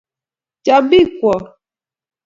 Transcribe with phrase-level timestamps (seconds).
[0.65, 1.45] cham biikwok